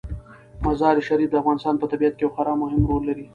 [0.65, 3.25] مزارشریف د افغانستان په طبیعت کې یو خورا مهم رول لري.